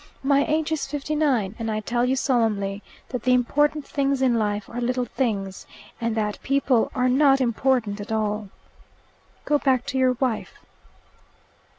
[0.23, 4.33] My age is fifty nine, and I tell you solemnly that the important things in
[4.39, 5.67] life are little things,
[6.01, 8.49] and that people are not important at all.
[9.45, 10.55] Go back to your wife."